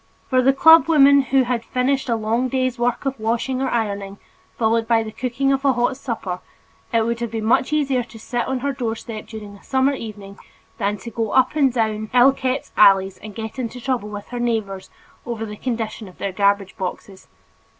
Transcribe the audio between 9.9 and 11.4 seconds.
evening than to go